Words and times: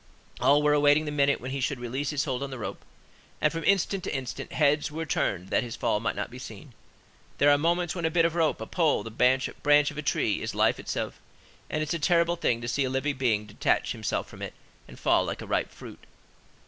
All 0.39 0.63
were 0.63 0.73
awaiting 0.73 1.05
the 1.05 1.11
minute 1.11 1.39
when 1.39 1.51
he 1.51 1.61
should 1.61 1.79
release 1.79 2.09
his 2.09 2.23
hold 2.25 2.41
on 2.41 2.49
the 2.49 2.57
rope, 2.57 2.83
and, 3.39 3.53
from 3.53 3.63
instant 3.65 4.03
to 4.05 4.15
instant, 4.15 4.51
heads 4.51 4.89
were 4.89 5.05
turned 5.05 5.43
aside 5.43 5.49
that 5.51 5.63
his 5.63 5.75
fall 5.75 5.99
might 5.99 6.15
not 6.15 6.31
be 6.31 6.39
seen. 6.39 6.73
There 7.37 7.51
are 7.51 7.57
moments 7.59 7.93
when 7.93 8.03
a 8.03 8.09
bit 8.09 8.25
of 8.25 8.33
rope, 8.33 8.59
a 8.61 8.65
pole, 8.65 9.03
the 9.03 9.11
branch 9.11 9.47
of 9.47 9.97
a 9.99 10.01
tree, 10.01 10.41
is 10.41 10.55
life 10.55 10.79
itself, 10.79 11.21
and 11.69 11.83
it 11.83 11.89
is 11.89 11.93
a 11.93 11.99
terrible 11.99 12.35
thing 12.35 12.61
to 12.61 12.67
see 12.67 12.83
a 12.83 12.89
living 12.89 13.17
being 13.17 13.45
detach 13.45 13.91
himself 13.91 14.27
from 14.27 14.41
it 14.41 14.55
and 14.87 14.97
fall 14.99 15.23
like 15.23 15.39
a 15.43 15.45
ripe 15.45 15.69
fruit. 15.69 16.03